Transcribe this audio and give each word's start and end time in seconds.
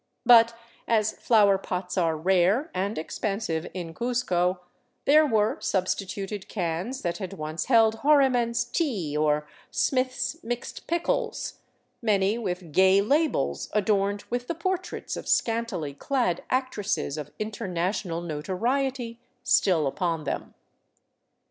But 0.25 0.55
as 0.87 1.11
flower 1.11 1.59
pots 1.59 1.95
are 1.95 2.17
rare 2.17 2.71
and 2.73 2.97
expensive 2.97 3.67
in 3.71 3.93
Cuzco, 3.93 4.61
there 5.05 5.27
were 5.27 5.59
substituted 5.61 6.49
cans 6.49 7.03
that 7.03 7.19
had 7.19 7.33
once 7.33 7.65
held" 7.65 7.99
Horiman's 8.03 8.63
Tea," 8.65 9.15
or 9.15 9.47
*' 9.59 9.69
Smith's 9.69 10.43
Mixed 10.43 10.87
Pickles," 10.87 11.59
many 12.01 12.39
with 12.39 12.71
gay 12.71 12.99
labels 12.99 13.69
adorned 13.73 14.23
with 14.31 14.47
the 14.47 14.55
portraits 14.55 15.15
of 15.15 15.27
scantily 15.27 15.93
clad 15.93 16.41
ac 16.51 16.65
tresses 16.71 17.15
of 17.15 17.29
international 17.37 18.21
notoriety 18.21 19.19
still 19.43 19.85
upon 19.85 20.23
them. 20.23 20.55